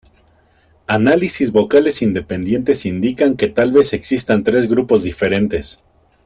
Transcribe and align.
Análisis 0.87 1.51
vocales 1.51 2.01
independientes 2.01 2.87
indican 2.87 3.37
que 3.37 3.49
tal 3.49 3.71
vez 3.71 3.93
existan 3.93 4.43
tres 4.43 4.67
grupos 4.67 5.03
diferentes. 5.03 5.83